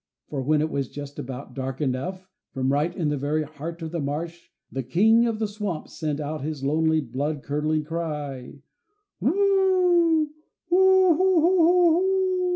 [0.29, 3.91] For when it was just about dark enough, from right in the very heart of
[3.91, 8.63] the marsh the King of the swamp sent out his lonely, blood curdling cry:
[9.19, 10.33] "Who ho ho,
[10.69, 12.37] who ho ho ho ho ho."